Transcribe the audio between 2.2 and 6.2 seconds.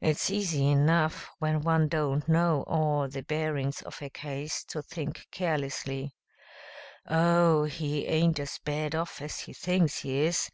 know all the bearin's of a case, to think carelessly,